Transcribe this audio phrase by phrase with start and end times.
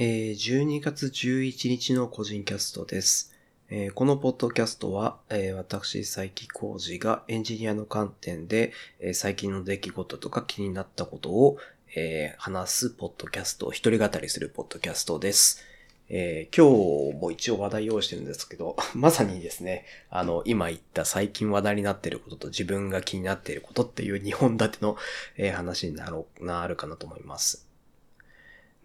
[0.00, 3.34] えー12月11日の個人キャストです。
[3.68, 11.58] えーこのポッドキャストは、えー私、佐伯浩二がエンジニアの観点で、えー最近の出来事とか気になったことを、
[11.96, 15.64] え話すポッドキャスト、一人語りするポッドキャストです。
[16.08, 24.96] え今日も一応話題用意してるんですけど、 まさにですね、あの、今言った最近話題になっていることと自分が気になっていることっていう2本立ての、
[25.36, 27.66] え話になろう、なるかなと思います。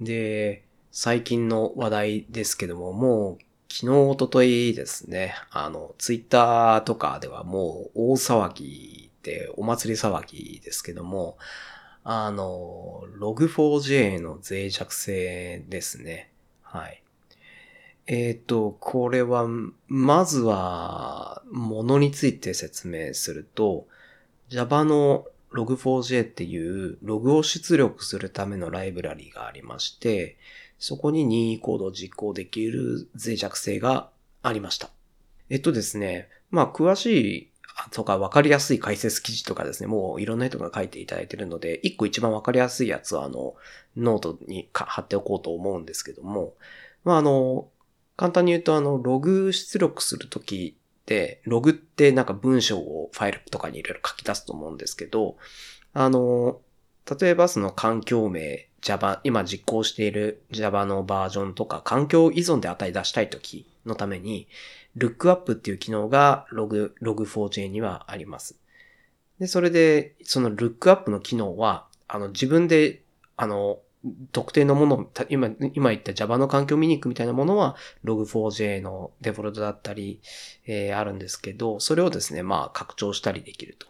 [0.01, 0.63] で、
[0.95, 11.39] 最近の話題ですけども、もう昨日、おとといですね、あの、ツイッターとかではもう大騒ぎで、お祭り騒ぎですけども、
[12.03, 16.29] あの、log4j の脆弱性ですね。
[16.61, 17.01] はい。
[18.05, 19.47] えっ、と、これは、
[19.87, 23.87] まずは、ものについて説明すると、
[24.47, 30.37] Java の log4j っていうログを出力するためのライブラリがありまして、
[30.83, 34.09] そこに任意コードを実行できる脆弱性が
[34.41, 34.89] ありました。
[35.49, 37.51] えっとですね、まあ詳しい
[37.91, 43.55] とか分かりやすい解説記事とかですね、もういろんな人が書いていただいてるので、一個一番分かりやすいやつはあの、
[43.95, 46.53] ノートに貼っておこうと思うんですけども、
[47.05, 47.69] まああの、
[48.17, 55.37] 簡単に言うとあの、ログ出力するときって、ログってなんか文章をファイルとかにいろいろ書き出すと思うんですけど、
[55.93, 56.59] あの、
[57.21, 64.47] 例えばその環境名、Java、今実行している Java のバージョンとか環境依存で値出したいときのために、
[64.97, 68.55] lookup っていう機能が log、log4j にはあります。
[69.39, 73.01] で、それで、その lookup の機能は、あの、自分で、
[73.37, 73.79] あの、
[74.33, 80.19] 特定のもの、今、今言った Java の環境見に行くみたいなものは log4j のデフォルトだったり、
[80.65, 83.87] えーあるんですけど、それをですね、まあ、拡張したりできると。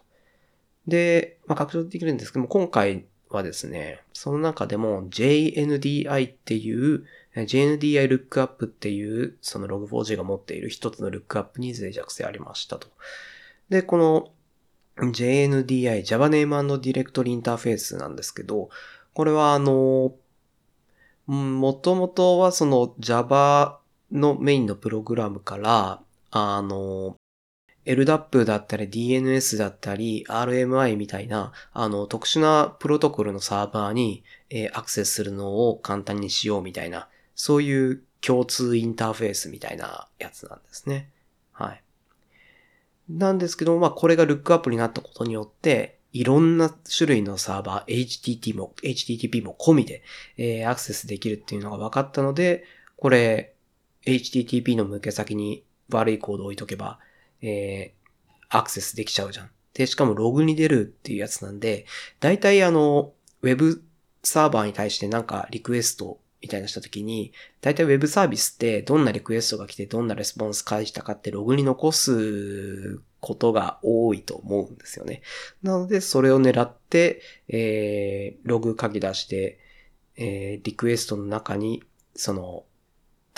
[0.86, 7.04] で、まあ、拡張できるんですけども、今回はですね、その中でも JNDI っていう、
[7.34, 12.88] JNDI Lookup っていう、その Log4j が持っている一つの Lookup に脆弱性ありましたと。
[13.68, 14.32] で、この
[14.96, 18.70] JNDI、Java Name and Directory Interface なんですけど、
[19.12, 20.14] これはあの、
[21.26, 23.80] もともとはその Java
[24.12, 26.00] のメインのプログラムから、
[26.30, 27.16] あの、
[27.86, 41.10] LDAP だったり DNS だったり RMI みたいなあの特殊なプロトコルのサーバーに、えアクセスするのを簡単にしようみたいなそういう共通インターフェースみたいなやつなんですね。
[41.52, 41.82] はい。
[43.08, 50.02] なんですけど、まあこれがルックアップになったことによっていろんな種類のサーバー HTTP も HTTP も込みで、
[50.38, 52.64] えーアクセスできるっていうのが分かったので
[52.96, 53.52] これ
[54.06, 57.00] HTTP の向け先に悪いコードを置いとけば
[57.44, 58.04] えー
[58.54, 59.50] アクセスできちゃうじゃん。
[59.74, 61.86] で、しかもログに出るっていうやつなんで、
[62.20, 63.12] 大体あの、
[63.42, 63.82] ウェブ
[64.22, 75.22] サーバーに対してなんかリクエストみたいなしたときに、大体ウェブサービスってどんなリクエストが来てどんなレスポンス返したかってログに残すことが多いと思うんですよね。
[75.62, 79.58] なので、それを狙って、えー、ログ書き出して、
[80.16, 81.82] えー、リクエストの中に、
[82.14, 82.64] その、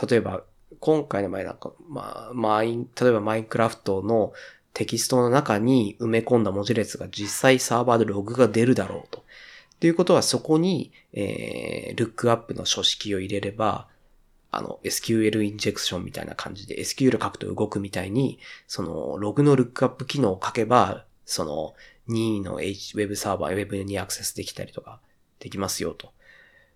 [0.07, 0.45] 例えば、
[0.81, 4.33] 今回の場合なんか、まあ、マイン、例えばマインクラフトの
[4.73, 9.21] テキストの中に埋め込んだ文字列が実際サーバーでログが出るだろうと。
[9.21, 13.89] っていうことはそこに、えー、ルックアップの書式を入れれば、
[14.51, 21.75] あの、SQL インジェクションみたいな感じで SQL 書くと動くみたいに、その、ログのルックアップ機能を書けば、その、
[22.07, 25.01] 任意の H、Web サーバー、Web にアクセスできたりとか
[25.41, 26.13] できますよと。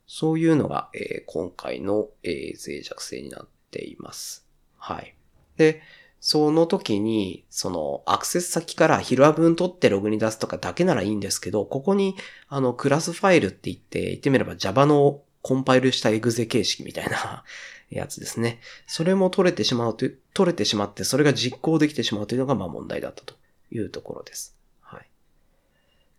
[0.06, 4.46] そういうのが、えー今回の、えー脆弱性になってています。
[4.78, 5.14] はい。
[5.56, 5.82] で、
[6.20, 12.14] その時に、その、アクセス先からヒルア分取ってログに出すとかだけならいいんですけど、ここに、
[12.48, 17.42] あの、クラスファイルって言って、言ってみれば Java のコンパイルしたエグゼ形式みたいな
[17.88, 18.60] やつですね。
[18.86, 23.34] それも取れてしまうと、取れてしまって、それが実行できてしまうというのが、まあ問題だったと
[23.72, 24.54] いうところです。
[24.82, 25.00] は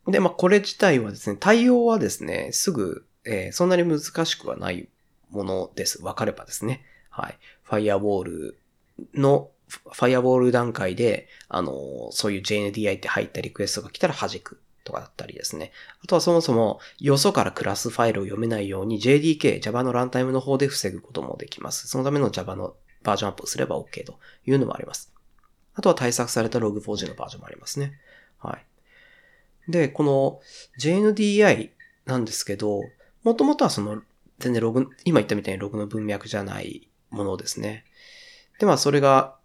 [0.08, 0.12] い。
[0.12, 4.90] で、まあこれ自体はですね、対応はですね、すぐ、えーそんなに難しくはない
[5.30, 6.02] ものです。
[6.02, 6.84] わかればですね。
[7.12, 7.38] はい。
[7.64, 8.58] ファイアウォール
[9.14, 15.72] の、ファイアウォール段階で、あの、そういう JNDI って入ったリクエストが来たら弾くとかだったりですね。
[16.04, 21.88] あとはそもそも、よそからクラスファイルを読めないように JDK、Java のランタイムの方で防ぐこともできます。
[21.88, 25.14] そのための Java のバージョンアップをすれば OK というのもあります。
[25.74, 27.94] あとは対策された Log4j のバージョンもありますね。
[28.40, 28.58] は
[29.68, 29.72] い。
[29.72, 30.40] で、この
[30.80, 31.70] JNDI
[32.06, 32.82] なんですけど、
[33.24, 34.02] もともとはその、
[34.40, 37.86] 全然ログ、今言ったみたいにログの文脈じゃないものですね。
[38.60, 39.36] で、まあそれが、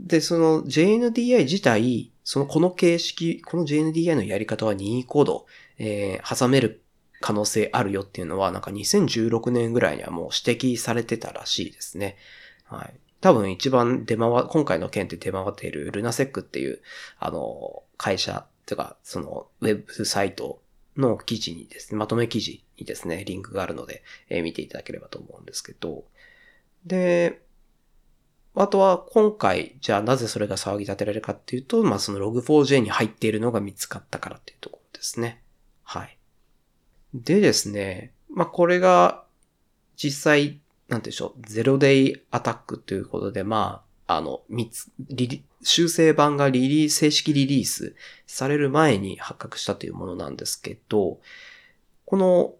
[0.00, 5.46] で、その JNDI 自体、そのこの形式、この JNDI のやり方は任意コード、
[5.78, 6.82] えー挟める
[7.20, 12.16] 可能性あるよっていうのは、なんか2016年ぐらいにはもう指摘されてたらしいですね。
[12.64, 12.94] はい。
[13.20, 16.80] 多分一番出回、今回の件で出回っているルナセックっていう、
[17.18, 20.60] あの、会社、とか、その、ウェブサイト
[20.96, 26.04] の記事にですね、まとめ記事にですね、リンクがあるので、えー、見ていただければと思うんですけど、
[26.86, 27.42] で、
[28.54, 35.42] あとは今回、じゃあなぜそれが騒ぎ立てられるかっていうと、まあその log4j に入っているのが見つかったからっていうところですね。
[35.82, 36.16] はい。
[37.12, 39.24] でですね、まあこれが
[39.96, 44.90] 実際、なんでしょう、ゼロデイアタックということで、まあ、あの、三つ、
[45.62, 47.96] 修正版がリリース、正式リリース
[48.26, 51.18] される前に発覚したというものなんですけど、
[52.04, 52.54] この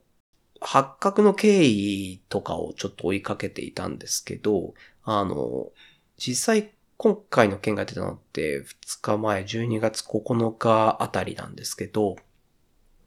[0.60, 4.74] 発覚の経緯とかをちょっと追いかけていたんですけど、
[5.04, 5.70] あの、
[6.16, 12.16] 実際今回の件が出たのって2日前12月9日あたりなんですけど、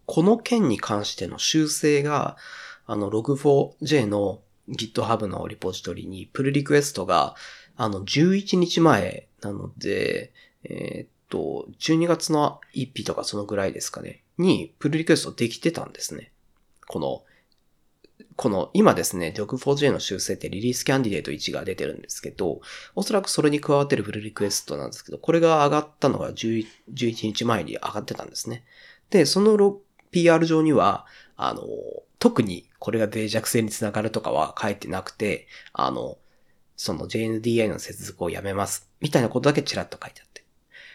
[0.06, 2.38] この件に関しての修正が、
[2.86, 7.36] あの log4j の GitHub のリポジトリにプルリクエストが、
[7.76, 16.32] あの11日前なので、えー、っと、12月の1日とかそのぐらいですかね、にプルリクエストできてたんですね。
[16.88, 17.24] この
[18.36, 22.62] この今ですね、Log4j の修正ってリリースキャンディデート1が出てるんですけど、
[22.96, 28.64] おそらくそれに加わってるフルリクエストなんですけど、これが上がったのが11日前に上がってたんですね。
[29.10, 29.78] で、その
[30.12, 31.06] PR 上には、
[31.36, 31.64] あの、
[32.20, 36.18] 特にこれが脆弱性につながるとかは書いてなくて、あの、
[36.76, 38.90] その JNDI の接続をやめます。
[39.02, 40.44] みたいなことだけちらっと書いてあって。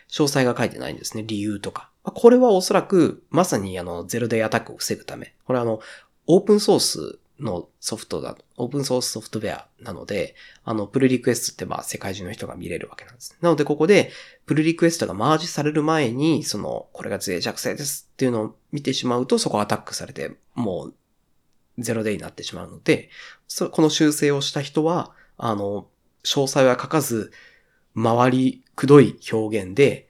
[0.08, 1.24] 詳細が書いてないんですね。
[1.26, 1.90] 理由とか。
[2.04, 5.34] これはおそらく、まさにあの、ゼロデイアタックを防ぐため。
[5.44, 5.80] これはあの、
[6.26, 10.34] オープンソースのソフトだ、オープンソースソフトウェアなので、
[10.64, 13.36] あの、プルリクエストってまあ世界中の人が見れるわけなんです。
[13.40, 14.10] なのでここで、
[14.46, 20.94] プルリクエストがマージされる前に、その、これが脆弱性ですっていうのを見てしまうと、そこアタックされて、もう、
[21.78, 23.10] ゼロデイになってしまうので、
[23.72, 25.88] この修正をした人は、あの、
[26.24, 27.32] 詳細は書かず、
[27.94, 30.08] 周りくどい表現で、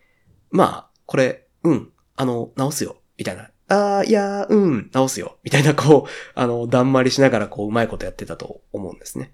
[0.50, 5.38] まあ、これ、うん、あの、直すよ、みたいなああ、いやうん、直すよ。
[5.42, 9.32] みたいな、こう、 あの、だんまりしながら、こう、うまいことやってたと思うんですね。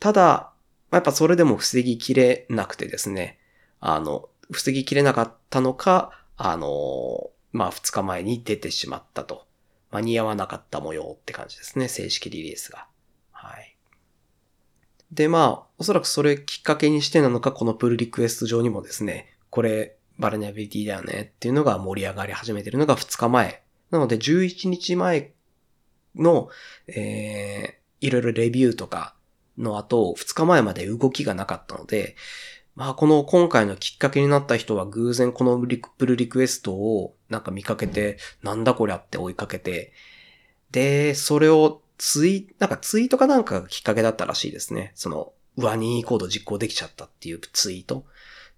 [0.00, 0.52] ただ、
[0.90, 3.38] やっぱそれでも防ぎきれなくてですね、
[3.78, 9.46] あの、防ぎきれなかったのか、あの、まあ、二日前に出てしまったと。
[9.90, 12.86] 間に合わなかった模様って感じですね、正式リリースが。
[13.32, 13.76] はい。
[15.10, 23.62] で、まあ、おそらくそれきっかけにしてなのか、このプルリクエスト上にもですね、これ、バルネビリティだよねっていうのが盛り上がり始めてるのが2日前。
[23.90, 25.32] なので11日前
[26.14, 26.48] の、
[26.86, 29.14] えー、いろいろレビューとか
[29.58, 32.16] の後、2日前まで動きがなかったので、
[32.76, 35.58] まあこの今回のきっかけになった人は偶然この
[35.98, 39.92] プルリクエストをなんか見かけて、なんだこりゃって追いかけて、
[40.70, 44.92] で、それをツイ、なんかツイートかなんかがきっかけだったらしいですね。
[44.94, 48.04] その、ワニーコード実行できちゃったっていうツイート。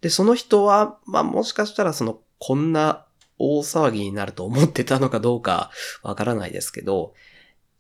[0.03, 3.07] で、その人は、まあもしかしたらその、こんな
[3.39, 5.71] 大騒ぎになると思ってたのかどうか
[6.03, 7.15] わからないですけど、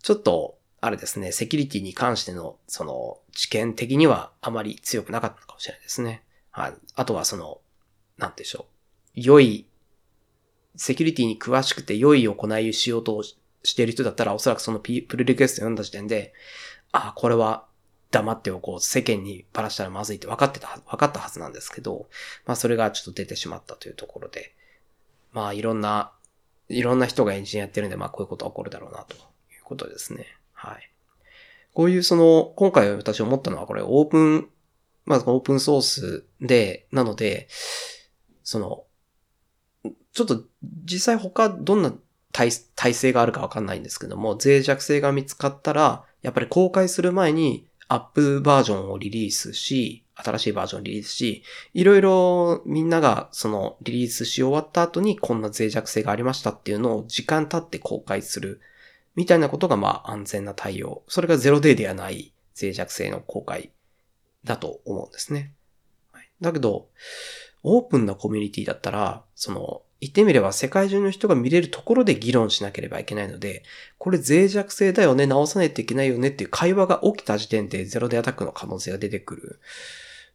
[0.03, 6.23] ちょっと、あれですね、セキュリティに関しての、その、知見的にはあまり強くなかったかもしれないですね。
[6.51, 6.75] はい。
[6.95, 7.61] あとはその、
[8.19, 8.67] なんでしょ
[9.17, 9.21] う。
[9.21, 9.67] 良い、
[10.77, 16.33] セキュリティに詳しくて良い行いをしようとしている人だったら、おそらくそのプルリクエスト読んだ時点で、
[16.93, 17.67] あ、これは
[18.12, 22.06] 黙っておこう、世間にばらしたらまずいって分かってた、分かったはずなんですけど、
[22.46, 24.55] まあそれがちょっと出てしまったというところで、
[25.32, 26.13] まあいろんな、
[26.69, 29.19] いろんな人がエンジニアやってるんで、まあこういうことは起こるだろうなとい
[29.58, 30.27] うことですね。
[30.53, 30.91] はい。
[31.72, 34.48] こういうその、今回私思ったのはこれオープン、
[35.06, 37.48] まずオープンソースで、なので、
[38.44, 38.84] その、
[40.13, 40.44] ちょっと
[40.84, 41.94] 実際他どんな
[42.32, 51.43] 体体制があるかわかんないんですけども、脆弱性が見つかったら、やっぱり公開する前にアップバージョンをリリースし、新しいバージョンをリリースし、
[51.75, 58.63] いろいろみんながそのリリースし終わった後にこんな脆弱性がありましたっていうのを時間経って公開する。
[59.15, 61.03] みたいなことがまあ安全な対応。
[61.06, 63.72] それがゼロデーではない脆弱性の公開
[64.43, 65.53] だと思うんですね。
[66.41, 66.89] だけど、
[67.63, 73.63] オープンなコミュニティだったら、その言ってみれば世界中の人が見れるところで議論しなければいけないので、
[73.99, 79.61] これ脆弱性だよね、直さないといけないよねっていう会話が起きた時点でゼロデアタックの可能性が出てくる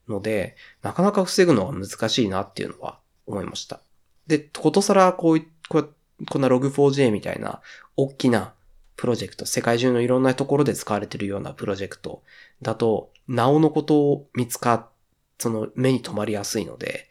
[0.08, 3.82] ので、なかなか防ぐのは難しいなっていうのは思いました。
[4.26, 5.84] で、ことさらこういこ
[6.30, 7.62] こんな Log4j みたいな
[7.98, 8.54] 大きな
[8.96, 12.24] プロジェクト、世界中のいろんなところで使われているようなプロジェクト
[12.62, 14.90] だと、なおのことを見つか、
[15.40, 17.10] その目に留まりやすいので、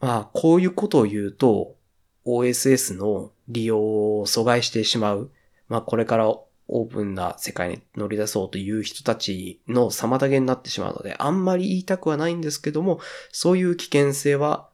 [0.00, 1.76] まあ、こういうことを言うと、
[2.24, 5.30] OSS の利用を阻害してしまう
[5.68, 13.00] まあこれからオープンな世界に乗り出そうという人たちの妨げになってしまうので、あんまり言いたくはないんですけども、
[13.30, 14.68] そういう危険性は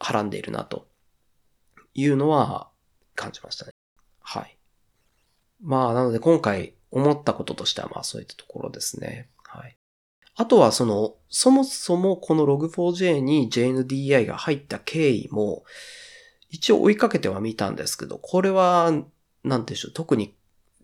[0.00, 0.86] はらんでいるなと
[1.92, 2.70] いうのは
[3.14, 3.72] 感じましたね。
[4.20, 4.56] はい。
[5.62, 9.28] まあなので今回思ったこととしてはまあそういったところですね。
[10.36, 15.64] あとはその、そもそもこの Log4j に JNDI が入った経緯も、
[16.50, 18.92] 一応追いかけてはみたんですけど、これは、
[19.42, 20.34] なんでしょう、特に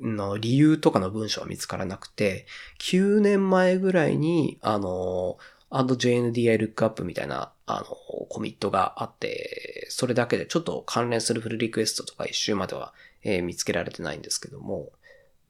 [0.01, 2.47] の理由とかの文章は見つからなくて、
[2.81, 5.39] 9年前ぐらいに、あの、
[5.71, 7.87] JNDI Lookup みたいな、あの、
[8.29, 12.93] コミットがあって、それだけでちょっと関連するフルリクエストとか一周までは、
[13.23, 14.91] えー、見つけられてないんですけども、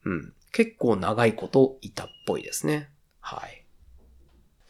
[0.04, 0.33] うん。
[0.52, 2.90] 結構長いこといたっぽいですね。
[3.21, 3.59] はい。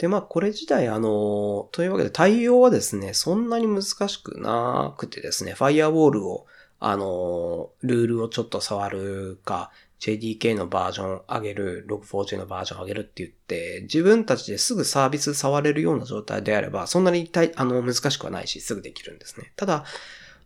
[0.01, 6.47] で、まあ、これ自体、あの、というわけで対応はですね、そんなに難しくなくてですね、ファイアウォールを、
[6.79, 19.53] あの、ルールをちょっと触るか、JDK のバージョン上げる、Log4j のバージョン上げるって言って、自分たちですぐサービス触れるような状態であれば、そんなにあの、難しくはないし、すぐできるんですね。
[19.57, 19.85] ただ、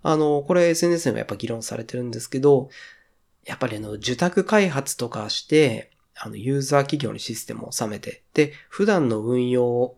[0.03, 2.71] あの、これ SNS でもやっぱ議論されてるんですけど、
[3.45, 9.95] やっぱりあの、受託開発とかして、あの、ユーザー企業にシステムを収めて、で、普段の運用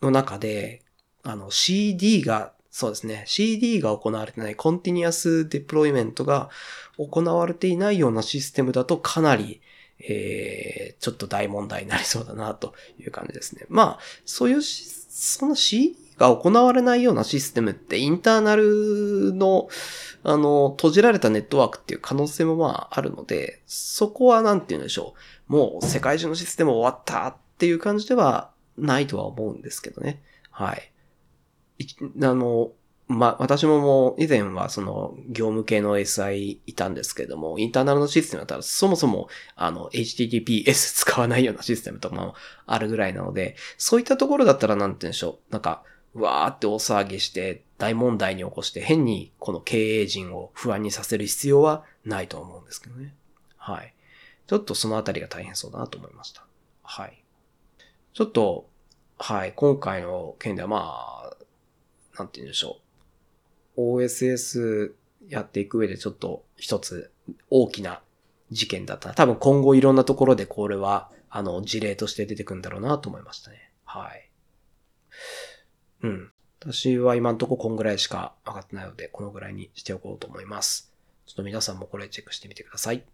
[0.00, 0.82] の中で、
[1.22, 6.48] あの、CD が、そうですね、CD が行われてないコンティニアスデプロイメントが
[6.96, 9.60] 行われていないようなシステムだとかなり、
[10.00, 13.66] えー、ちょっと大問題になりそうだなという感じですね。
[13.68, 19.68] まあ、そういうシステム、その CD が行われないようなシステムってインターナルの
[20.24, 25.14] あの、閉じられたネットワークっていう可能性もまああるので、そこはなんて言うんでしょ
[25.48, 25.52] う。
[25.52, 30.22] もう世界中のシステム終わったっていう感じではないとは思うんですけどね。
[30.50, 30.92] はい。
[32.22, 32.72] あの、
[33.12, 40.72] ま私ももう以前はその業務系の SI いたんですけども、インターナルのシステムだったらそもそもあの HTTPS
[41.04, 42.34] 使わないようなシステムとかも
[42.66, 45.52] あるぐらいなので、そういったところだったらなんて言うんでしょう。
[45.52, 45.82] なんか、
[46.14, 53.14] わーって大騒ぎして大問題に起こして変にこの経営陣を不安にさせる必要はないと思うんですけどね。
[53.56, 53.94] はい。
[54.46, 56.44] ちょっとそのあたりが大変そうだなと思いました。
[56.82, 57.22] はい。
[58.12, 58.68] ちょっと、
[59.18, 61.36] はい、今回の件ではまあ、
[62.18, 62.91] なんて言うんでしょう。
[63.82, 64.92] OSS
[65.28, 67.10] やっていく上でちょっと一つ
[67.50, 68.02] 大きな
[68.50, 69.14] 事件だった。
[69.14, 73.72] 多分今後いろんなところでこれは、あの、事例として出てくるんだろうなと思いましたね。
[73.84, 74.30] はい。
[76.02, 76.32] うん。
[76.60, 80.92] 私は今んとここんぐらいしか分かってないので、このぐらいにしておこうと思います。
[81.26, 83.04] ちょっと皆さんもこれチェックしてみてください。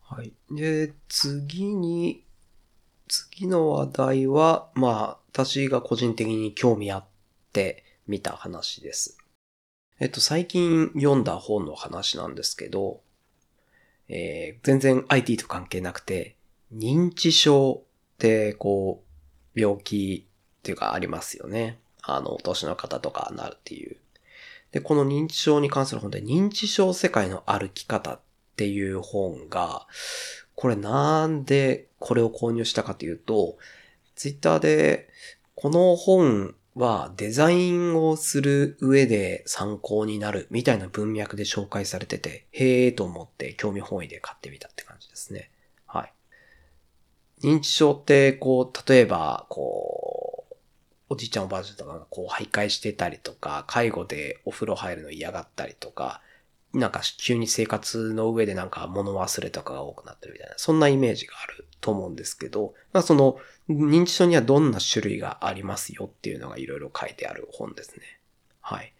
[0.00, 0.32] はい。
[0.50, 2.24] で、次に、
[3.08, 7.04] 次の話題は、まあ、私が個人的に興味あっ
[7.52, 9.18] て見た話です。
[10.00, 13.02] えっと、最近読んだ本の話なんですけど、
[14.08, 16.36] えー、全然 IT と関係なくて、
[16.74, 19.04] 認知症って、こ
[19.54, 20.26] う、病気
[20.58, 21.78] っていうかありますよね。
[22.02, 23.96] あの、お年の方とかなるっていう。
[24.72, 28.20] で、この認知症に関する本で、認知症世界の歩き方っ
[28.56, 29.86] ていう本が、
[30.54, 33.56] これなんでこれを購入したかというと、
[34.14, 35.08] ツイッターで、
[35.54, 45.50] この本はデザインをする上で参考になるみたいな文脈で紹介されてて、へえと思って興味本位で買ってみたって感じですね。
[45.86, 46.12] はい。
[47.42, 50.54] 認知症って、こう、例えば、こう、
[51.10, 56.22] おじいちゃんおばあちゃんとかがこう徘徊してたりとか、介護でお風呂入るの嫌がったりとか、
[56.72, 63.38] なんか急に生活の上でなんか物忘れとかが多くなってるみたいな、そんなイメージがあると思うんですけど、まあその
[63.68, 68.02] 認知症にはどんな種類がありますよっていうのがいろいろ書いてある本ですね。
[68.60, 68.92] はい。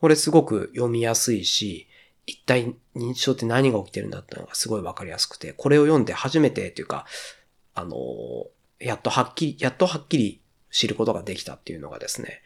[0.00, 1.88] これすごく読みやすいし、
[2.26, 7.06] 一体認知症って何が起きてるんだっていうのがすごいわかりやすくて、これを読んで初めてっていうか、
[7.74, 7.96] あの
[8.78, 10.40] やっとはっきり、やっとはっきり
[10.70, 12.42] 知ることができたっていうのがですね、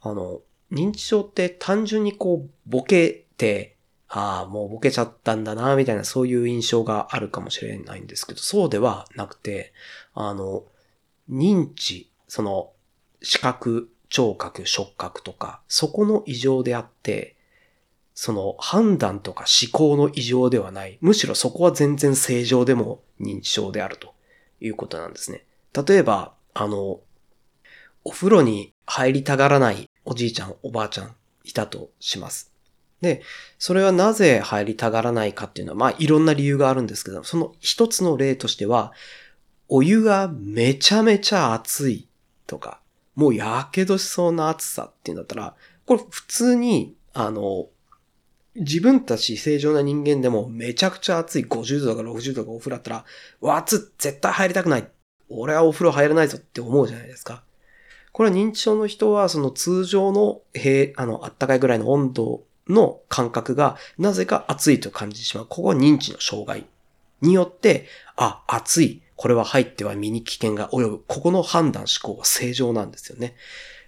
[0.00, 3.76] あの、認知症って単純にこう、ボケて、
[4.14, 9.72] ああ、もうボケちゃったんだな、みたいなそういう印象があるかもしれないんですけど、そうではなくて、
[10.12, 10.64] あの、
[11.30, 12.72] 認知、その、
[13.22, 17.36] 視覚、聴覚、触覚とか、そこの異常であって、
[18.14, 20.98] その判断とか思考の異常ではない。
[21.00, 24.12] むしろそこは全然正常でも認知症であると
[24.60, 25.46] いうことなんですね。
[25.86, 27.00] 例えば、あの、
[28.04, 32.51] お風呂に入りたがらないおじいちゃん、おばあちゃんいたとします。
[33.02, 33.20] で、
[33.58, 38.92] それはなぜ入りたがらないかっていうのは、まあいろんな理由があるんですけど、その一つの例としては、
[39.68, 42.08] お湯がめちゃめちゃ熱い
[42.46, 42.80] とか、
[43.16, 47.66] もうやけどしそうな暑さっていうんだったら、これ普通に、あの、
[48.54, 53.04] 自分たち正常な人間でもめちゃくちゃ暑い50度とか60度とかお風呂だったら、
[53.40, 54.88] わ、暑絶対入りたくない。
[55.28, 57.42] 俺はお風呂入らないぞって思うじゃないですか。
[58.12, 65.46] これは認知症の人はその通常の平、あの、あったかいぐらいの温度の感覚がなぜか暑いと感じてしまう。
[65.46, 66.66] ここは認知の障害
[67.20, 69.02] によって、あ、暑い。
[69.16, 71.04] これは入っては身に危険が及ぶ。
[71.06, 73.36] ここの判断思考は正常なんですよね。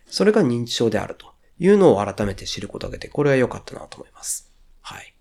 [0.07, 4.53] それが認知症であるというのを改めて知ることができて、これは良かったなと思います。
[4.81, 5.15] はい。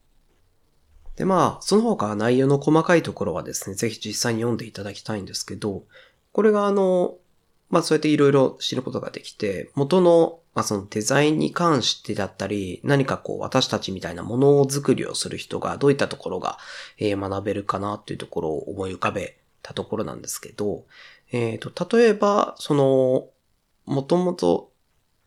[1.15, 5.83] で、まあ、その他内容の細かいところはですね、ぜひ実際に読んでいただきたいんですけど、
[6.31, 7.15] これがあの、
[7.69, 16.57] まあそうやっていろいろ知ることができて、元の、まあそのデザインに関してだったり、何かこう私たちみたいなものづくりをする人がどういったところが、
[16.98, 20.86] え、学べるかなっていうところを思い浮かべたところなんですけど、
[21.31, 23.27] えっ、ー、と、例えば、その、
[23.86, 24.72] もともと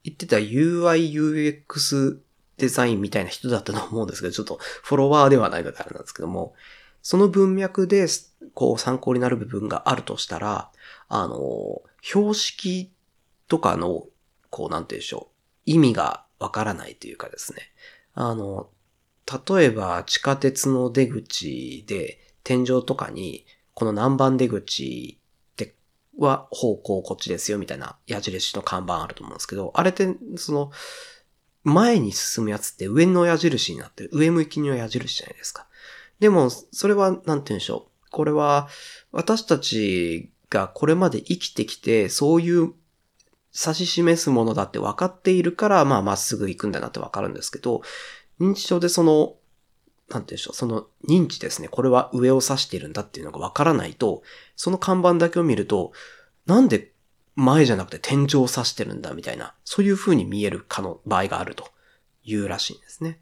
[0.04, 2.18] 言ってた UI、UX
[2.58, 6.54] デザインみたいな人だったと思うんですけど、ちょっとフォロワーではないのであれなんですけども、
[7.02, 8.06] その文脈で、
[8.54, 10.70] こう参考になる部分があるとしたら、
[11.08, 12.90] あの、標識
[13.48, 14.06] とかの、
[14.56, 15.32] こうなんて言うんでしょう、
[15.66, 17.70] 意味がわからないというかですね。
[18.14, 18.70] あの、
[19.46, 23.44] 例えば地下鉄の出口で天井とかに、
[23.74, 25.18] この何番出口
[25.52, 25.74] って
[26.18, 30.70] は方向こっちですよみたいな矢印の看板あると思うんですけど、あれって、その、
[31.62, 34.10] 前に進むやつって上の矢印になってる。
[34.14, 35.66] 上向きの矢印じゃないですか。
[36.18, 38.10] でも、それは、なんて言うんでしょう。
[38.10, 38.68] これは、
[39.12, 42.72] 私たちがこれまで生きてきて、そういう
[43.58, 47.82] 指し示すものだって分かっているから、まあ、まっすぐ行くんだなって分かるんですけど、
[48.38, 49.36] 認知症でその、
[50.08, 51.68] なんて言うんでしょう、その認知ですね。
[51.68, 54.22] これは上を指しているんだっていうのが分からないと、
[54.54, 55.92] その看板だけを見ると、
[56.44, 56.92] なんで
[57.34, 61.68] 前じゃなくて天井を指してるんだみたいな、そういう風に見えるかの場合があると
[62.24, 63.20] いうらしいんですね。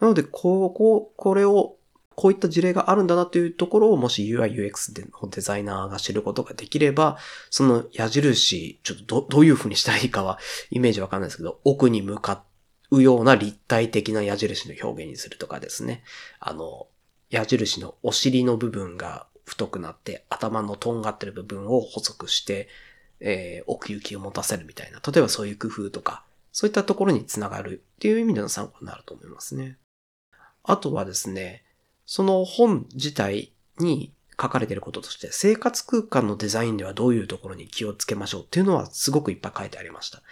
[0.00, 1.76] なので、ここ、これを
[2.16, 7.18] こういった事例があるんだなというところをもし UI、UX でのデザイナーが知ることができれば、
[7.50, 10.38] その矢印、ちょっとどどういう風にしたらいいかは
[10.70, 12.44] イメージわかんないですけど、奥に向か
[12.90, 16.02] うような立体的な矢印の表現にするとかですね。
[16.40, 16.86] あの、
[17.30, 22.68] 矢印のお尻の部分が太くなって、頭のとんがってる部分を細くして、
[23.20, 25.00] えー、奥行きを持たせるみたいな。
[25.04, 29.78] 例えばそういう工夫とか、そういったところにつながるっていう意味での参考になると思いますね。
[30.62, 31.64] あとはですね、
[32.06, 40.22] その本自体に書かれていることとして、生活空間のデザインではどういうところに気をつけましょうっていうのはすごくいっぱい書いてありました。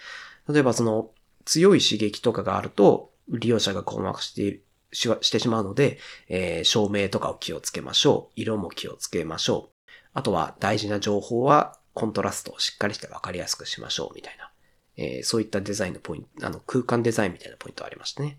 [0.49, 1.09] 例えばその
[1.45, 8.33] 強い刺激とかがあると利用者が困惑してししてしまうので、えー、照明とかを気をつけましょう。
[8.35, 9.89] 色も気をつけましょう。
[10.13, 14.51] あとは大事な情報はコントラストをしっかりしてわかりやすくしましょうみたいな。
[14.95, 18.37] えー、そういったデザインのポイント、あの空間デザインみたいなポイントありましたね。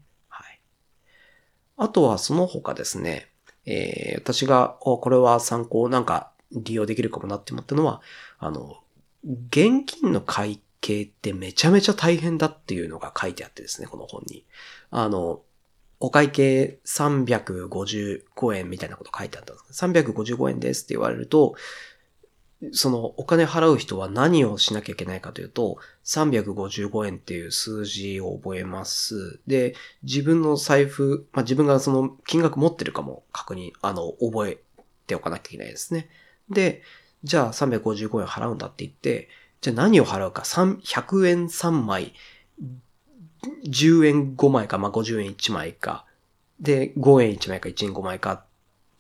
[1.77, 3.29] あとはその他ですね、
[3.67, 8.01] えー、私が、これは参考なんか利用できるかもなって思ったのは、
[8.39, 8.79] あの、
[9.25, 14.45] 現金の会計ってめちゃめちゃ大変だっていうのが書いてあってですね、この本に。
[14.91, 15.41] あの、
[16.01, 21.55] お会計355円みたいなこと書いてあったんです355円ですって言われると、
[22.73, 29.41] そのお金払う人は何をしなきゃいけないかというと、355円っていう数字を覚えます。
[29.47, 34.59] で、自分の財布、まあ、自分がその金額持ってるかも確認、あの、覚え
[35.07, 36.09] ておかなきゃいけないですね。
[36.49, 36.83] で、
[37.23, 39.29] じゃあ355円払うんだって言って、
[39.61, 42.13] じゃあ何を払うか、100円3枚、
[43.67, 46.05] 10円5枚か、まあ、50円1枚か、
[46.61, 48.45] で、5円1枚か1円5枚かっ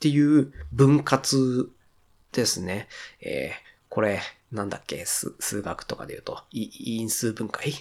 [0.00, 1.70] ていう分割
[2.34, 2.88] ですね。
[3.20, 3.52] えー、
[3.88, 4.20] これ、
[4.52, 7.72] なんだっけ、数学とかで言うと、因数分解？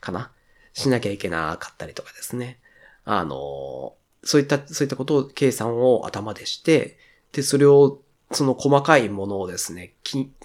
[0.00, 0.32] かな？
[0.72, 2.58] しなきゃいけなかったりとかですね。
[3.04, 6.98] あの、そういった、そういったことを、計算を頭でして、
[7.32, 8.00] で、それを、
[8.32, 9.94] その細かいものをですね、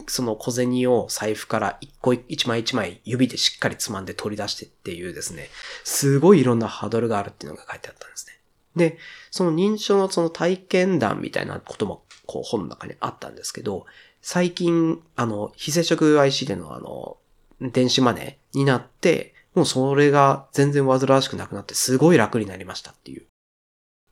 [0.08, 5.50] その小銭を財布から一個一枚一枚指でしっかりつまんで取り出してっていうですね、
[5.84, 8.34] すごいいろんなハードルがあるっていうのが書いてあったんですね。
[8.76, 9.00] で、
[9.32, 13.86] その認知症のその体験談みたいなこともこう本の中にあったんですけど、
[14.22, 17.18] 最近、あの、非接触 IC でのあの、
[17.60, 23.26] 電子マネーになって、もうそれが全然煩わしくなくなってすごい楽になりましたっていう。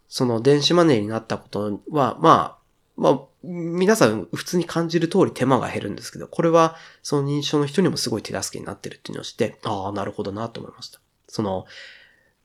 [0.09, 2.59] その電子マネーになったことは、まあ、
[2.97, 10.99] まあ、皆さん普通に感じる通り手間が減るんですけど、これはその認知症の人にもすごい手助けになってるっていうのをして、ああ、なるほどなと思いました。
[11.29, 11.65] その、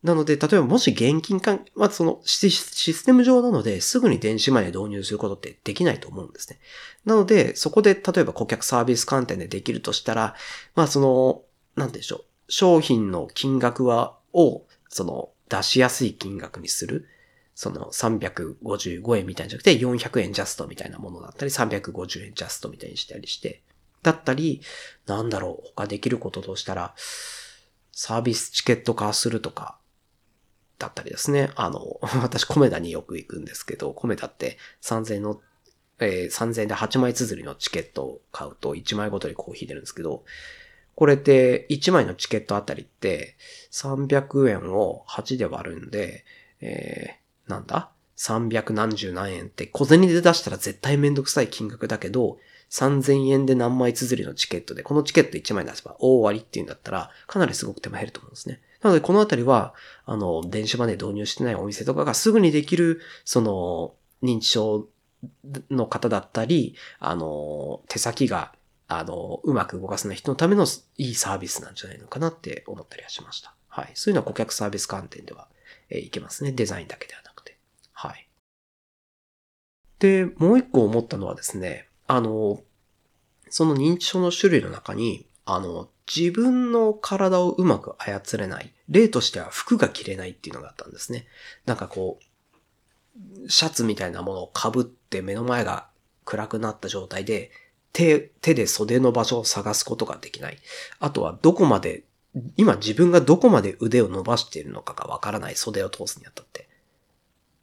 [0.04, 6.58] なので、例えばもし現金関まあ、そのシステム上なので、すぐに電子マネー導入することってできないと思うんですね。
[7.06, 10.34] なので、そこで例えば顧客サービス観点でできるとしたら、
[10.74, 11.42] まあその、
[11.74, 12.24] なんでしょう。
[12.48, 17.08] 商品の金額は、を、その、出しやすい金額にする。
[17.54, 23.62] その355円みたいじゃなくて400円ジャストみたいなものだったり350円ジャストみたいにしたりして。
[24.02, 24.60] だったり、
[25.06, 26.94] なんだろう、他できることとしたら、
[27.92, 29.78] サービスチケット化するとか、
[30.78, 31.50] だったりですね。
[31.56, 35.40] あの、 私コメダによく行くんですけど、コメダって3000の、
[36.00, 40.24] えー、3000円で8枚綴りのチケットを買うと1枚ごとにコーヒー出るんですけど、
[40.94, 43.36] これって1枚のチケットあたりって
[43.72, 46.24] 300円を8で割るんで、
[46.60, 52.38] えー、なんだ ?300 何十何円って小銭で出したら絶対めんどくさい金額だけど、
[52.70, 58.60] 3000円で何枚綴りのチケットで、このチケット1枚出せば大終わりっていうんだったら、かなりすごく手間減ると思うんですね。
[58.84, 64.86] なので、このあたりは、あの、電子マネー導入してないお店とかがすぐにできる、その、認知症
[65.70, 68.54] の方だったり、あの、手先が、
[68.86, 70.66] あの、うまく動かせない人のための
[70.98, 73.54] いいサービスなんじゃないのかなって思ったりはしました。
[73.68, 73.90] はい。
[73.94, 75.48] そういうのは顧客サービス観点では、
[75.88, 76.52] え、いけますね。
[76.52, 77.56] デザインだけではなくて。
[77.94, 78.28] はい。
[79.98, 82.60] で、もう一個思ったのはですね、あの、
[83.48, 88.72] その認知症の種類の中に、あの、自分の体をうまく操れない。
[88.88, 91.26] 例としては服が着れないっていうのがあったんですね。
[91.66, 95.88] なんかこう、シャツみたいなものを被って目の前が
[96.24, 97.50] 暗くなった状態で、
[97.92, 100.58] 手、手で袖の場所を探すことができない。
[100.98, 102.04] あとはどこまで、
[102.56, 106.68] 今自分がどこまで腕を伸ばしているのかがわからない袖を通すにあたって。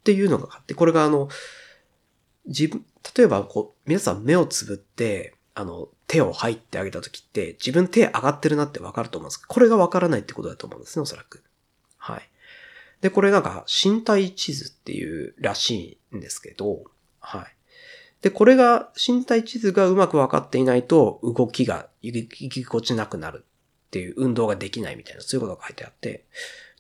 [0.02, 1.28] っていうのがあって、これがあの、
[2.46, 11.44] 自分、例えばこう、皆さん目をつぶって、あの、手を入ってあげた時って、自分手上がってるなってわかると思うんですこれがわからないってことだと思うんですね、おそらく。
[11.98, 12.30] はい。
[13.02, 16.84] で、これなんか身体地図っていうらしいんですけど、
[17.20, 17.56] はい。
[18.22, 23.46] で、これが、身体地図がうまくわかっていないと、動きが行き心地なくなる
[23.88, 26.26] っていう運動ができないみたいな、そういうことが書いてあって、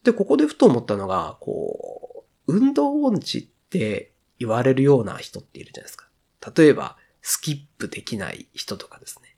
[0.04, 6.08] で、ここでふと思ったのが、こう、運動音痴って言われるような人っているじゃないですか。
[6.56, 9.36] 例えば、スキップできない人とかですね。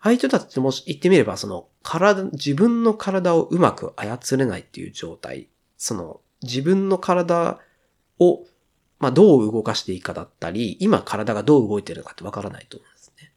[0.00, 7.58] ああいう人たちってもし言ってみれば、その体、自分の体をうまく操れないっていう状態、その自分の体
[8.18, 8.44] を、
[8.98, 13.32] まあ、どう動かしていいかだったり、今体がどう動いてるのかってわからないと思うんですね。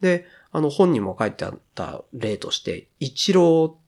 [0.00, 3.78] で、あの本にも書いてあった例として、一郎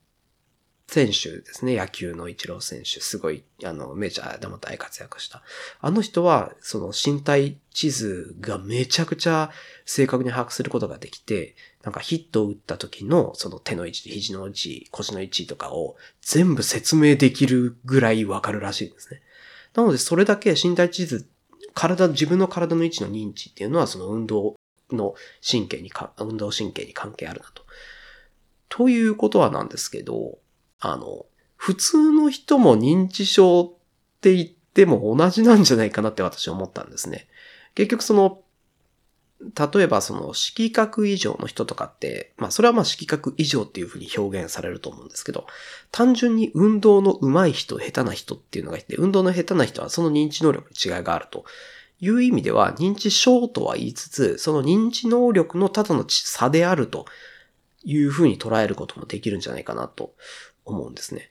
[0.89, 1.77] 選手ですね。
[1.77, 3.01] 野球の一郎選手。
[3.01, 5.43] すごい、あの、メジャーでも大活躍した。
[5.81, 9.51] あの人は、その身体地図がめちゃくちゃ
[9.85, 19.23] 正確に把握することができて、なんかヒットを打った時のその手の位置、肘の位置、腰の位置とかを全部説明できるぐらいわかるらしいんですね。
[19.75, 21.29] なので、それだけ身体地図、
[21.75, 24.55] 体、自分の体の位置の認知っていうのは、その運動
[24.93, 25.15] の
[25.49, 27.65] 神経にか、運動神経に関係あるなと。
[28.69, 30.39] ということはなんですけど、
[30.81, 37.27] あの、普通の人も認知症って言っても同じなんじゃないかなって私は思ったんですね。
[37.75, 38.43] 結局その、
[39.39, 45.47] 例えばその色覚異常の人とかって、まあそれはまあ色覚異常っていうふうに表現されると思うんですけど、
[45.91, 51.45] 単純に運動の上手い人、下手な人っていうのがいて、運動の下手な人はその認知能力に違いがあると
[52.01, 57.05] いう意味では、認知症とは言いつつ、その認知能力のただの差であると
[57.85, 60.15] いうふうに捉えることもできるんじゃないかなと
[60.67, 61.31] 思うんですね。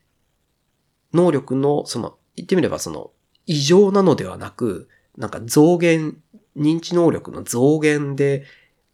[1.14, 3.12] 能力の、その、言ってみればその、
[3.46, 6.18] 異常なのではなく、なんか増減、
[6.58, 8.46] 認知能力の増減で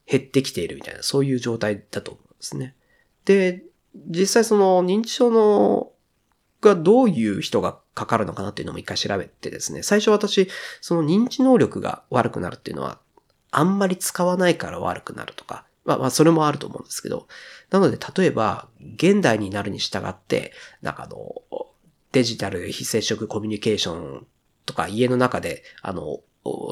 [0.06, 2.76] 減ってきているみたいな、そういう状態だと思うんですね。
[3.26, 3.64] で、
[3.96, 5.92] 実際その認知症の
[6.62, 10.48] がどういう人がかかるのかなっていうのも一回調べてですね、最初私、
[10.80, 13.00] その認知能力が悪くなるっていうのは、
[13.50, 17.28] あんまり使わないから悪くなるとか、まあまあそれもあると思うんですけど、
[17.70, 21.42] なので例えば、現代になるに従って、なんかあの、
[22.12, 24.28] デジタル非接触コミュニケーション
[24.66, 26.20] とか家の中で、あの、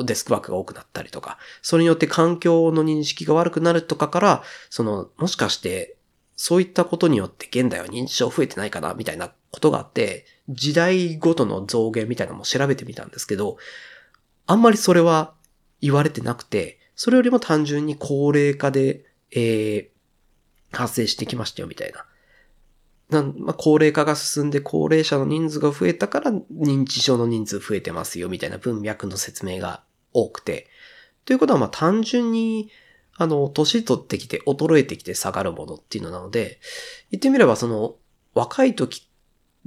[0.03, 5.95] デスクワークが多くなったりとか、それによって環境の認識が悪くなるとかから、その、もしかして、
[6.35, 13.57] そういったことによって現代は認知症増えてないかな、みたいなことがあって、時代ごとの増減みたいなのも調べてみたんですけど、
[14.47, 15.33] あんまりそれは
[15.81, 22.05] 言われてなくて、それよりも単純に高齢化で、えー、発生してきましたよ、みたいな。
[23.09, 29.81] なんまあ、高齢化が進んで高齢者の人数が増えたから認知症の人数増えてますよみたいな文脈の説明が
[30.11, 30.67] 多くて。
[31.23, 32.69] ということはま単純に
[33.15, 36.59] あの、年取ってきて衰えてきて下がるものっていうのなので、
[37.11, 37.95] 言ってみればその
[38.33, 39.09] 若い時、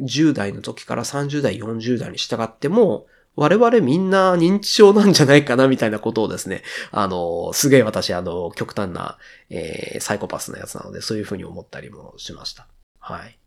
[0.01, 9.17] 10代の時から30代、40代に従っても、我々みんな認知症なんじゃないかなみたいなことをですね、あの、すげえ私あの、極端な、
[9.49, 12.67] えー、サイコパスなやつなので、そういうふうに思ったりもしました。
[12.99, 13.39] はい。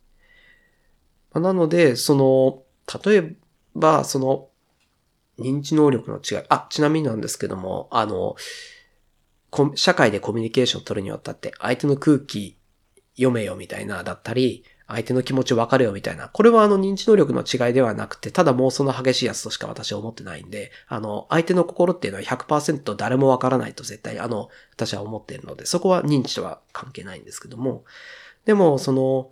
[1.40, 2.64] なので、その、
[3.04, 3.36] 例え
[3.76, 4.50] ば、その、
[5.38, 6.46] 認知能力の違い。
[6.50, 8.36] あ、ちなみになんですけども、あの、
[9.76, 12.58] 社会でコミュニケーションを取るにあたって、相手の空気
[13.16, 16.30] 読めよみたいな、だったり、相手の気持ちわかるよみたいな。
[16.30, 27.84] これはあの認知能力の違いではなくて、ただ妄想の激しいやつとしか私は思ってないんで、あの、相手の心っていうのは100%誰もわからないと絶対、あの、私は思っているので、そこは認知とは関係ないんですけども、
[28.46, 29.32] でも、その、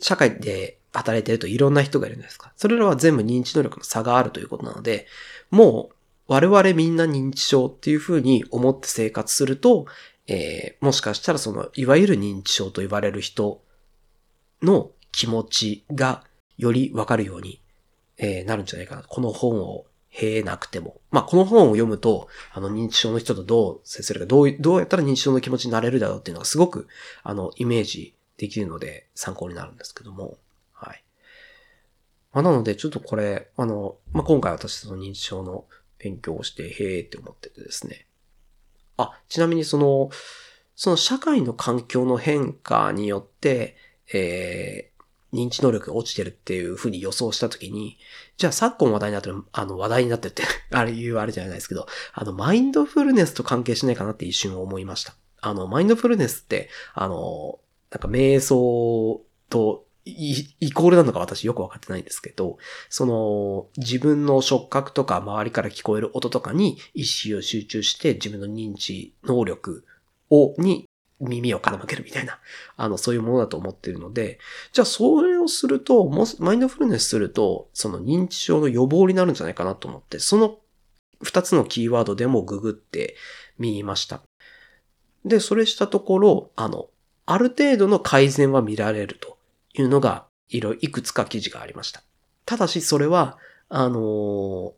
[0.00, 2.52] 社会で働いてるといろんな人がいるんですか。
[2.56, 5.06] それらは全部認知能力の差があるということなので、
[5.50, 5.94] もう
[6.28, 9.86] 我々みんな認知症っていうふうに思って生活すると、
[10.26, 13.62] えー、もしかしたらその、いわゆる認知症と言われる人
[14.62, 16.24] の気持ちが
[16.56, 17.60] よりわかるように、
[18.18, 19.02] え、なるんじゃないかな。
[19.02, 21.00] この本を経なくても。
[21.10, 26.88] まあ、この本を読むと、あの、認知症の人とどう接するか、どう、どうやったら認知症の気持ちになれるだろうっていうのがすごく、
[27.22, 30.38] あの、イメージできるので参考になるんですけども。
[30.72, 31.04] はい。
[32.32, 35.64] まあ、なので、ちょっとこれ、あの、まあ、今回私その認知症の
[35.98, 38.06] 勉強をして、へーって思っててですね。
[38.96, 40.10] あ、ちなみにその、
[40.74, 43.76] その社会の環境の変化によって、
[44.12, 47.98] えー、認知能力が落ちてるっていうふうに予想したときに、
[48.36, 50.42] じゃあ昨今話題になってる、あの話題になってるって
[50.72, 55.14] あれ言うあれじゃないですけど、あのマインドフルネスと関係しないかなって一瞬思いました。
[55.42, 69.84] あの、マインドフルネスって、あの、なんか瞑想とイコールなのか私よくわかってないんですけど、その自分の触覚とか周りから聞こえる音とかに意識を集中して自分の認知能力
[70.30, 70.88] を、に
[71.20, 72.38] 耳を傾けるみたいな、
[72.76, 74.38] あの、そういうものだと思っているので、
[74.72, 80.58] じゃあそれをすると、マインドフルネスすると、その認知症の予防になるんじゃないかなと思って、その
[81.22, 83.16] 二つのキーワードでもググって
[83.58, 84.22] みました。
[85.24, 86.88] で、それしたところ、あの、
[87.26, 89.38] ある程度の改善は見られると
[89.74, 92.02] いうのが、いろいくつか記事がありました。
[92.44, 94.72] ただし、それは、あのー、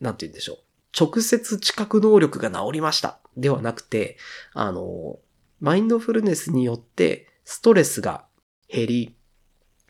[0.00, 0.58] なんて言うんでしょう。
[0.98, 3.18] 直接知覚能力が治りました。
[3.36, 4.18] ではなくて、
[4.52, 5.16] あのー、
[5.60, 8.24] マインドフルネスによってストレスが
[8.68, 9.16] 減り、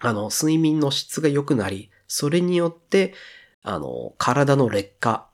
[0.01, 3.15] あの、睡眠の質が良くなり、それによって、
[3.63, 5.29] あの、体の劣化、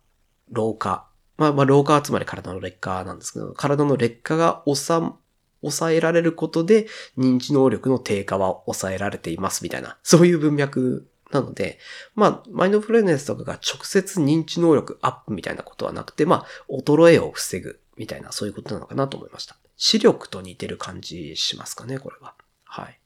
[0.51, 1.09] 老化。
[1.37, 6.87] まあ、まあ、老化はつまり体の劣化なんですけど、体の劣化が抑えられることで
[7.19, 11.79] 認知能力の低下は抑えられていますみたいな、そういう文脈なので、
[12.15, 19.57] まあ、マインドフルネスとかが直接認知能力アップみたいなことはなくて、まあ、衰えを防ぐみたいな、そういうことなのかなと思いました。
[19.85, 22.37] 視力と似てる感じしますかね、これは。
[22.63, 23.01] はい。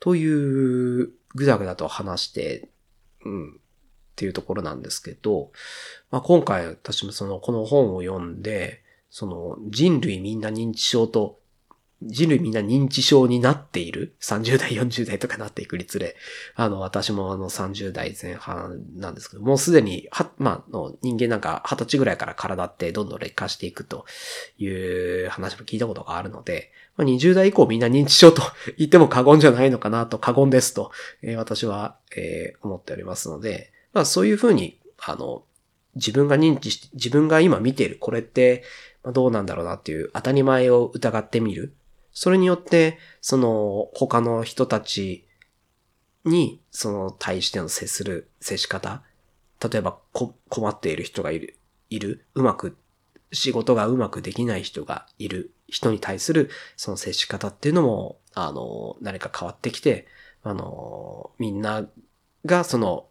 [0.00, 2.68] という、ぐだぐだと話して、
[3.24, 3.54] うん、っ
[4.16, 5.52] ていうところなんですけど、
[6.10, 11.38] まあ、今回私もその、この本を読んで、その人類みんな認知症と
[12.06, 16.16] 人類みんな認知症になっている ?30 代、40代とかなっていくにつれ、
[16.54, 24.04] あの、私もあの30代前半なんですけど、もうすでに、は、まあ、の人間なんか20歳ぐらいから体ってどんどん劣化していくと
[24.58, 28.42] いう話も聞いたことがあるので、まあ、20代以降みんな認知症と
[28.78, 30.90] 言っても過言じゃないのかなと、過言ですと、
[31.22, 35.44] えー、私は、えー、思っておりますので、まあそういうふうに、あの、
[35.94, 38.64] 自分が認知して、自分が今見ているこれって、
[39.02, 41.74] ま、どうなんだろうなっていう当たり前を疑ってみる。
[42.12, 45.26] それによって、その他の人たち
[46.24, 49.02] に、その対しての接する接し方。
[49.62, 49.98] 例えば
[50.48, 52.76] 困っている人がいる、いる、うまく、
[53.32, 55.52] 仕事がうまくできない人がいる。
[55.72, 60.06] 人に対するその接し方っていうのも、あの、何か変わってきて、
[60.42, 61.86] あの、みんな
[62.44, 63.06] がその、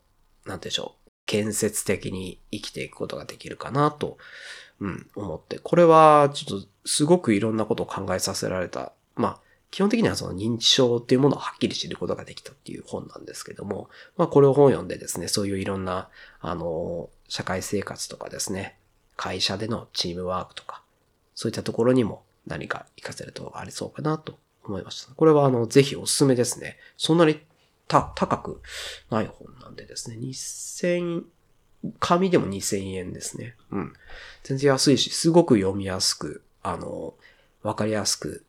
[0.45, 4.17] なんでしょう、建設的に生きていくことができるかなと
[4.81, 5.59] うん、思って。
[5.59, 8.91] これは、ちょっと、すごくいろんなことを考えさせられた。
[9.15, 9.39] まあ、
[9.69, 16.09] 基本的にはその認知症っていうものをはっきり知ることができたっていう本なんですけども、まあこれを本読んでですね、そういういろんな、
[16.41, 18.75] あの、社会生活とかですね、
[19.15, 20.81] 会社でのチームワークとか、
[21.35, 25.13] そういったところにも何か活かせるところがありそうかなと思いました。
[25.13, 26.77] これはあの、ぜひおすすめですね。
[26.97, 27.39] そんなに
[27.87, 28.61] た、高く
[29.09, 31.23] ない本なんでですね、2000、
[31.99, 33.55] 紙でも2000円ですね。
[33.71, 33.93] うん。
[34.43, 37.15] 全然安いし、すごく読みやすく、あの、
[37.63, 38.45] わかりやすく、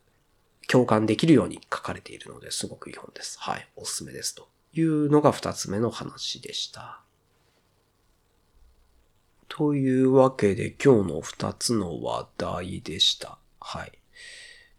[0.67, 3.37] 共感できるように書かれているので、すごくいい本です。
[3.39, 3.67] はい。
[3.75, 4.35] おすすめです。
[4.35, 7.01] というのが二つ目の話でした。
[9.49, 13.37] というわけで、今日の二つの話題でした。
[13.59, 13.91] はい。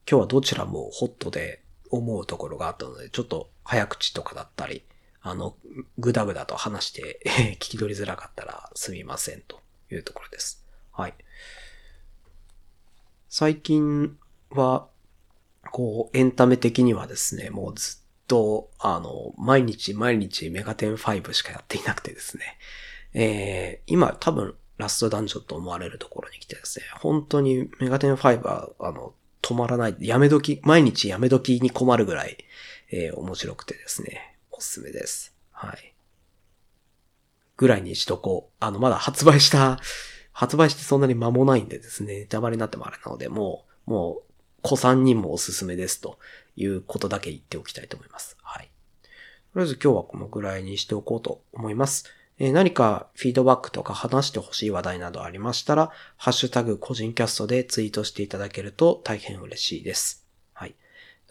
[0.09, 4.85] 今日はどちらもホットで思うところがあったので、ちょっと早口とかだったり、
[5.27, 5.57] あの、
[5.97, 7.19] ぐだぐだと話して
[7.57, 9.59] 聞き取りづらかったらすみませんと
[9.91, 10.63] いうところです。
[10.93, 11.15] はい。
[13.31, 14.19] 最近
[14.51, 14.87] は、
[15.73, 22.59] こう、エンタメ的にはですね、もうずっと、あの、毎日毎日メガテン5しかやっていなくてですね。
[23.15, 32.37] えー、今多分ラストダンジョンと思われるところに来てですね、本当にメガテン5は、あの、止まらない、やめ時、毎日やめ時に困るぐらい、
[32.91, 35.35] えー、面白くてですね、おすすめです。
[35.53, 35.95] はい。
[37.57, 38.53] ぐらいにしとこう。
[38.61, 39.79] あの、まだ発売した、
[40.33, 46.19] 発売してそんなに間もないんでですね、ネタバレになってもあれなので、もう、もう、子さんにもおすすめですと
[46.57, 48.37] いうことだけ言っておきたいと思います。
[48.43, 48.71] はい。
[49.53, 52.07] とりあえず今日はこのぐらいにしておこうと思います。
[52.39, 60.27] えー、何かフィードバックとか話してほしい話題などありましたら、ハッシュタグ個人キャストでツイートしていただけると大変嬉しいです。
[60.55, 60.75] はい。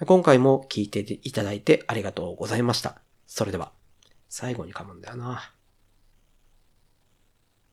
[0.05, 3.01] 今回も聞いていただいてありがとうございました。
[3.35, 3.71] それでは、
[4.29, 5.55] 最後に噛むんだよな。